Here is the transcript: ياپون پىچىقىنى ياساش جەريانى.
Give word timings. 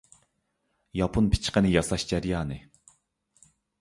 ياپون 1.01 1.29
پىچىقىنى 1.35 1.73
ياساش 1.73 2.07
جەريانى. 2.13 2.59